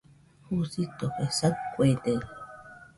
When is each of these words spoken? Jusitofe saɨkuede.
Jusitofe 0.47 1.23
saɨkuede. 1.37 2.13